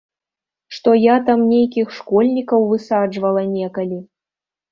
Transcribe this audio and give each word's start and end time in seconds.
Што 0.75 0.93
я 1.01 1.17
там 1.27 1.43
нейкіх 1.51 1.91
школьнікаў 1.99 2.65
высаджвала 2.71 3.41
некалі. 3.57 4.01